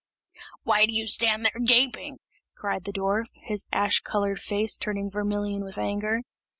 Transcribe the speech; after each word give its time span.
"Why 0.63 0.87
do 0.87 0.93
you 0.93 1.05
stand 1.05 1.45
there 1.45 1.61
gaping?" 1.63 2.17
cried 2.57 2.85
the 2.85 2.91
dwarf, 2.91 3.27
his 3.43 3.67
ash 3.71 3.99
coloured 3.99 4.39
face 4.39 4.75
turning 4.75 5.11
vermilion 5.11 5.63
with 5.63 5.77
anger. 5.77 6.23